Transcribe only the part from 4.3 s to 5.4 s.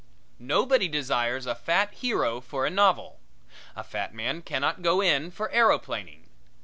cannot go in